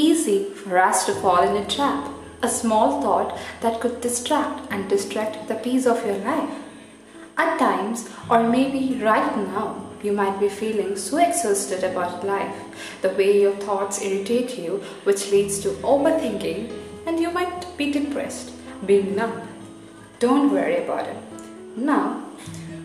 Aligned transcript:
easy 0.00 0.44
for 0.44 0.78
us 0.78 1.04
to 1.06 1.14
fall 1.14 1.42
in 1.42 1.56
a 1.56 1.68
trap, 1.68 2.10
a 2.42 2.48
small 2.48 3.02
thought 3.02 3.38
that 3.60 3.80
could 3.80 4.00
distract 4.00 4.72
and 4.72 4.88
distract 4.88 5.46
the 5.48 5.54
peace 5.56 5.86
of 5.86 6.04
your 6.06 6.16
life. 6.18 6.54
At 7.36 7.58
times, 7.58 8.08
or 8.30 8.48
maybe 8.48 8.98
right 9.02 9.36
now, 9.36 9.86
you 10.02 10.12
might 10.12 10.40
be 10.40 10.48
feeling 10.48 10.96
so 10.96 11.18
exhausted 11.18 11.84
about 11.84 12.24
life, 12.24 12.56
the 13.02 13.10
way 13.10 13.40
your 13.42 13.56
thoughts 13.56 14.00
irritate 14.02 14.58
you, 14.58 14.82
which 15.04 15.30
leads 15.30 15.58
to 15.60 15.70
overthinking, 15.92 16.72
and 17.06 17.20
you 17.20 17.30
might 17.30 17.66
be 17.76 17.92
depressed, 17.92 18.52
being 18.86 19.14
numb. 19.14 19.42
Don't 20.18 20.50
worry 20.50 20.82
about 20.84 21.06
it. 21.06 21.16
Now, 21.76 22.24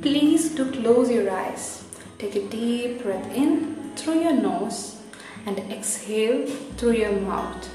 please 0.00 0.54
do 0.54 0.70
close 0.70 1.10
your 1.10 1.30
eyes. 1.30 1.84
Take 2.18 2.36
a 2.36 2.48
deep 2.48 3.02
breath 3.02 3.30
in 3.34 3.92
through 3.96 4.20
your 4.22 4.32
nose 4.32 5.01
and 5.46 5.58
exhale 5.70 6.46
through 6.76 6.92
your 6.92 7.12
mouth. 7.12 7.68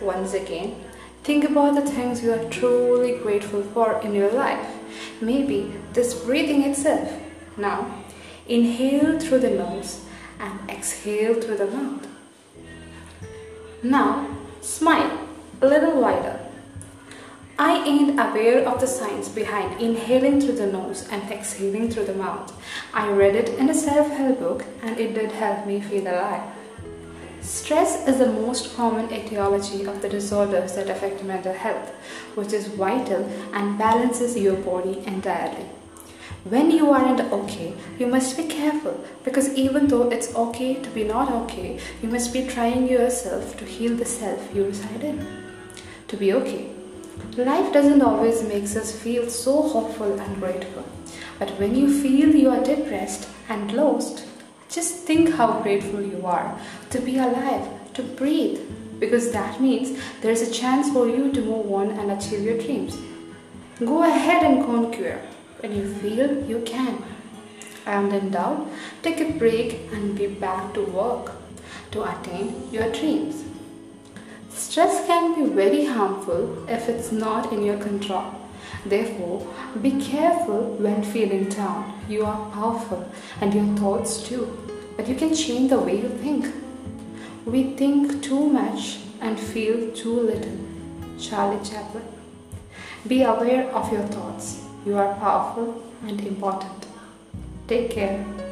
Once 0.00 0.34
again, 0.34 0.76
think 1.24 1.44
about 1.44 1.74
the 1.74 1.90
things 1.90 2.22
you 2.22 2.32
are 2.32 2.50
truly 2.50 3.18
grateful 3.18 3.62
for 3.62 4.00
in 4.00 4.14
your 4.14 4.30
life. 4.30 4.66
Maybe 5.20 5.74
this 5.92 6.14
breathing 6.14 6.62
itself. 6.64 7.12
Now, 7.56 8.04
inhale 8.46 9.18
through 9.18 9.40
the 9.40 9.50
nose 9.50 10.04
and 10.38 10.70
exhale 10.70 11.34
through 11.40 11.56
the 11.56 11.66
mouth. 11.66 12.06
Now, 13.82 14.28
smile 14.60 15.26
a 15.60 15.66
little 15.66 16.00
wider. 16.00 16.40
I 17.60 17.84
ain't 17.84 18.20
aware 18.20 18.64
of 18.68 18.80
the 18.80 18.86
science 18.86 19.28
behind 19.28 19.80
inhaling 19.80 20.40
through 20.40 20.56
the 20.56 20.68
nose 20.68 21.08
and 21.10 21.28
exhaling 21.28 21.90
through 21.90 22.04
the 22.04 22.14
mouth. 22.14 22.52
I 22.94 23.10
read 23.10 23.34
it 23.34 23.48
in 23.58 23.68
a 23.68 23.74
self 23.74 24.08
help 24.10 24.38
book 24.38 24.64
and 24.82 24.96
it 24.96 25.14
did 25.14 25.32
help 25.32 25.66
me 25.66 25.80
feel 25.80 26.06
alive. 26.06 26.42
Stress 27.40 28.06
is 28.08 28.18
the 28.18 28.32
most 28.32 28.76
common 28.76 29.12
etiology 29.12 29.84
of 29.84 30.02
the 30.02 30.08
disorders 30.08 30.74
that 30.74 30.90
affect 30.90 31.22
mental 31.22 31.52
health, 31.52 31.90
which 32.34 32.52
is 32.52 32.66
vital 32.66 33.24
and 33.52 33.78
balances 33.78 34.36
your 34.36 34.56
body 34.56 35.02
entirely. 35.06 35.66
When 36.44 36.70
you 36.70 36.90
aren't 36.90 37.20
okay, 37.32 37.74
you 37.98 38.06
must 38.06 38.36
be 38.36 38.44
careful 38.44 39.04
because 39.24 39.54
even 39.54 39.86
though 39.88 40.10
it's 40.10 40.34
okay 40.34 40.74
to 40.74 40.90
be 40.90 41.04
not 41.04 41.30
okay, 41.30 41.78
you 42.02 42.08
must 42.08 42.32
be 42.32 42.46
trying 42.46 42.88
yourself 42.88 43.56
to 43.58 43.64
heal 43.64 43.96
the 43.96 44.04
self 44.04 44.54
you 44.54 44.64
reside 44.64 45.04
in. 45.04 45.26
To 46.08 46.16
be 46.16 46.32
okay. 46.32 46.70
Life 47.36 47.72
doesn't 47.72 48.02
always 48.02 48.42
make 48.42 48.64
us 48.64 48.92
feel 48.92 49.28
so 49.28 49.62
hopeful 49.62 50.18
and 50.18 50.40
grateful, 50.40 50.84
but 51.38 51.50
when 51.58 51.74
you 51.74 52.02
feel 52.02 52.34
you 52.34 52.50
are 52.50 52.62
depressed 52.64 53.28
and 53.48 53.72
lost, 53.72 54.24
just 54.68 54.94
think 55.04 55.34
how 55.34 55.60
grateful 55.62 56.02
you 56.02 56.26
are 56.26 56.58
to 56.90 57.00
be 57.00 57.18
alive, 57.18 57.66
to 57.94 58.02
breathe, 58.02 58.60
because 58.98 59.32
that 59.32 59.60
means 59.60 59.98
there 60.20 60.30
is 60.30 60.42
a 60.42 60.50
chance 60.50 60.92
for 60.92 61.08
you 61.08 61.32
to 61.32 61.40
move 61.40 61.72
on 61.72 61.90
and 61.90 62.10
achieve 62.10 62.42
your 62.42 62.58
dreams. 62.58 62.98
Go 63.78 64.02
ahead 64.02 64.42
and 64.42 64.64
conquer 64.64 65.20
when 65.60 65.74
you 65.74 65.94
feel 65.94 66.44
you 66.44 66.60
can. 66.66 67.02
And 67.86 68.12
in 68.12 68.30
doubt, 68.30 68.68
take 69.02 69.20
a 69.20 69.32
break 69.32 69.80
and 69.92 70.16
be 70.18 70.26
back 70.26 70.74
to 70.74 70.82
work 70.82 71.32
to 71.92 72.02
attain 72.04 72.70
your 72.70 72.92
dreams. 72.92 73.44
Stress 74.50 75.06
can 75.06 75.34
be 75.34 75.54
very 75.54 75.86
harmful 75.86 76.68
if 76.68 76.88
it's 76.88 77.10
not 77.12 77.52
in 77.52 77.62
your 77.62 77.78
control. 77.78 78.34
Therefore, 78.84 79.46
be 79.82 79.92
careful 80.00 80.76
when 80.78 81.02
feeling 81.02 81.48
down. 81.48 82.00
You 82.08 82.24
are 82.24 82.50
powerful 82.50 83.10
and 83.40 83.54
your 83.54 83.76
thoughts 83.76 84.22
too. 84.22 84.46
But 84.96 85.08
you 85.08 85.14
can 85.14 85.34
change 85.34 85.70
the 85.70 85.78
way 85.78 86.00
you 86.00 86.08
think. 86.08 86.46
We 87.44 87.74
think 87.74 88.22
too 88.22 88.46
much 88.48 88.98
and 89.20 89.38
feel 89.38 89.92
too 89.92 90.20
little. 90.20 90.58
Charlie 91.18 91.64
Chaplin. 91.64 92.04
Be 93.06 93.22
aware 93.22 93.70
of 93.70 93.92
your 93.92 94.02
thoughts. 94.02 94.64
You 94.84 94.96
are 94.96 95.14
powerful 95.14 95.82
and 96.06 96.20
important. 96.26 96.86
Take 97.66 97.90
care. 97.90 98.47